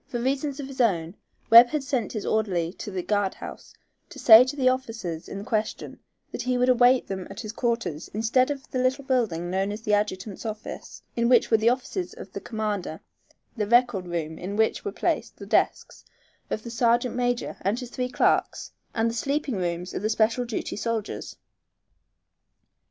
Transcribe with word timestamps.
For 0.07 0.19
reasons 0.19 0.59
of 0.59 0.65
his 0.67 0.81
own, 0.81 1.13
Webb 1.51 1.67
had 1.67 1.83
sent 1.83 2.13
his 2.13 2.25
orderly 2.25 2.73
to 2.73 2.89
the 2.89 3.03
guard 3.03 3.35
house 3.35 3.75
to 4.09 4.17
say 4.17 4.43
to 4.45 4.55
the 4.55 4.67
officers 4.67 5.29
in 5.29 5.45
question 5.45 5.99
that 6.31 6.41
he 6.41 6.57
would 6.57 6.69
await 6.69 7.05
them 7.05 7.27
at 7.29 7.41
his 7.41 7.51
quarters 7.51 8.07
instead 8.11 8.49
of 8.49 8.67
the 8.71 8.79
little 8.79 9.03
building 9.03 9.51
known 9.51 9.71
as 9.71 9.81
the 9.83 9.93
adjutant's 9.93 10.43
office, 10.43 11.03
in 11.15 11.29
which 11.29 11.51
were 11.51 11.57
the 11.57 11.69
offices 11.69 12.15
of 12.15 12.31
the 12.33 12.41
commander, 12.41 12.99
the 13.55 13.67
record 13.67 14.07
room 14.07 14.39
in 14.39 14.55
which 14.55 14.83
were 14.83 14.91
placed 14.91 15.35
the 15.37 15.45
desks 15.45 16.03
of 16.49 16.63
the 16.63 16.71
sergeant 16.71 17.13
major 17.13 17.57
and 17.61 17.79
his 17.79 17.91
three 17.91 18.09
clerks, 18.09 18.71
and 18.95 19.07
the 19.07 19.13
sleeping 19.13 19.55
rooms 19.57 19.93
of 19.93 20.01
the 20.01 20.09
special 20.09 20.45
duty 20.45 20.75
soldiers. 20.75 21.35